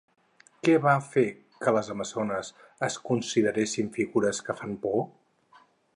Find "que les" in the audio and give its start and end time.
1.65-1.91